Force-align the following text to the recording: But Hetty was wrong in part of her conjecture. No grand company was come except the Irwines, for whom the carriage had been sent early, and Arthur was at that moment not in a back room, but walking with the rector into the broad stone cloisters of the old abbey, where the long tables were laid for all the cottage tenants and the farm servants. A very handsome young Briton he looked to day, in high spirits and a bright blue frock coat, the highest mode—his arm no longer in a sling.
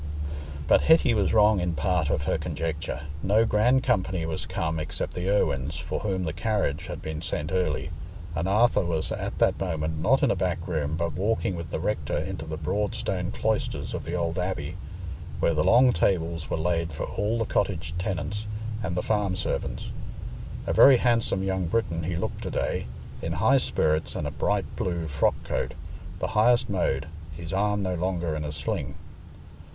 But 0.67 0.81
Hetty 0.81 1.13
was 1.13 1.31
wrong 1.31 1.59
in 1.59 1.75
part 1.75 2.09
of 2.09 2.23
her 2.23 2.39
conjecture. 2.39 3.01
No 3.21 3.45
grand 3.45 3.83
company 3.83 4.25
was 4.25 4.47
come 4.47 4.79
except 4.79 5.13
the 5.13 5.29
Irwines, 5.29 5.75
for 5.79 5.99
whom 5.99 6.23
the 6.23 6.33
carriage 6.33 6.87
had 6.87 7.03
been 7.03 7.21
sent 7.21 7.51
early, 7.51 7.91
and 8.35 8.47
Arthur 8.47 8.83
was 8.83 9.11
at 9.11 9.37
that 9.37 9.59
moment 9.59 9.99
not 9.99 10.23
in 10.23 10.31
a 10.31 10.35
back 10.35 10.67
room, 10.67 10.97
but 10.97 11.13
walking 11.13 11.55
with 11.55 11.69
the 11.69 11.79
rector 11.79 12.17
into 12.17 12.45
the 12.47 12.57
broad 12.57 12.95
stone 12.95 13.31
cloisters 13.31 13.93
of 13.93 14.03
the 14.03 14.15
old 14.15 14.39
abbey, 14.39 14.75
where 15.39 15.53
the 15.53 15.63
long 15.63 15.93
tables 15.93 16.49
were 16.49 16.57
laid 16.57 16.91
for 16.91 17.03
all 17.03 17.37
the 17.37 17.45
cottage 17.45 17.93
tenants 17.99 18.47
and 18.81 18.97
the 18.97 19.03
farm 19.03 19.35
servants. 19.35 19.91
A 20.65 20.73
very 20.73 20.97
handsome 20.97 21.43
young 21.43 21.67
Briton 21.67 22.01
he 22.05 22.15
looked 22.15 22.41
to 22.41 22.49
day, 22.49 22.87
in 23.21 23.33
high 23.33 23.59
spirits 23.59 24.15
and 24.15 24.25
a 24.25 24.31
bright 24.31 24.65
blue 24.75 25.07
frock 25.07 25.35
coat, 25.43 25.75
the 26.17 26.29
highest 26.29 26.71
mode—his 26.71 27.53
arm 27.53 27.83
no 27.83 27.93
longer 27.93 28.35
in 28.35 28.43
a 28.43 28.51
sling. 28.51 28.95